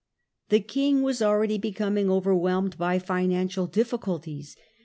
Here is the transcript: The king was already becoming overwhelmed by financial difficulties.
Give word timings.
The 0.49 0.61
king 0.61 1.03
was 1.03 1.21
already 1.21 1.59
becoming 1.59 2.09
overwhelmed 2.09 2.75
by 2.75 2.97
financial 2.97 3.67
difficulties. 3.67 4.55